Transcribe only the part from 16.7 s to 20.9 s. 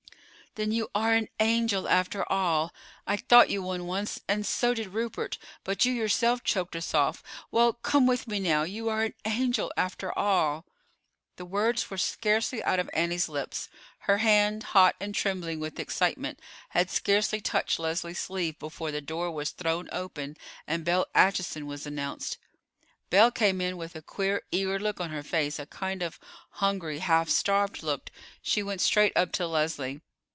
had scarcely touched Leslie's sleeve, before the door was thrown open and